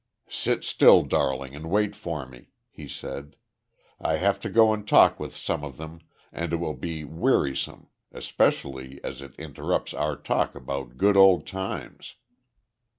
[0.31, 3.35] "Sit still, darling, and wait for me," he said.
[3.99, 5.99] "I have to go and talk with some of them,
[6.31, 12.15] and it will be wearisome especially as it interrupts our talk about good old times."